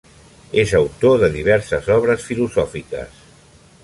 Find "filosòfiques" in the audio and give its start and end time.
2.31-3.21